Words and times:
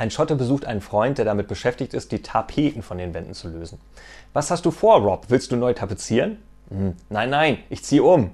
Ein 0.00 0.10
Schotte 0.10 0.34
besucht 0.34 0.64
einen 0.64 0.80
Freund, 0.80 1.18
der 1.18 1.26
damit 1.26 1.46
beschäftigt 1.46 1.92
ist, 1.92 2.10
die 2.10 2.22
Tapeten 2.22 2.82
von 2.82 2.96
den 2.96 3.12
Wänden 3.12 3.34
zu 3.34 3.48
lösen. 3.48 3.78
Was 4.32 4.50
hast 4.50 4.64
du 4.64 4.70
vor, 4.70 5.02
Rob? 5.02 5.26
Willst 5.28 5.52
du 5.52 5.56
neu 5.56 5.74
tapezieren? 5.74 6.38
Hm, 6.70 6.94
nein, 7.10 7.28
nein, 7.28 7.58
ich 7.68 7.84
ziehe 7.84 8.02
um. 8.02 8.30